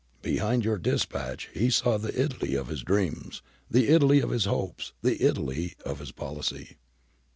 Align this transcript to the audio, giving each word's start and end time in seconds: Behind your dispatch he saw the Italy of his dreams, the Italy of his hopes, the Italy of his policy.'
Behind 0.23 0.65
your 0.65 0.79
dispatch 0.79 1.47
he 1.53 1.69
saw 1.69 1.99
the 1.99 2.19
Italy 2.19 2.55
of 2.55 2.69
his 2.69 2.81
dreams, 2.81 3.43
the 3.69 3.89
Italy 3.89 4.19
of 4.19 4.31
his 4.31 4.45
hopes, 4.45 4.93
the 5.03 5.21
Italy 5.23 5.75
of 5.85 5.99
his 5.99 6.11
policy.' 6.11 6.77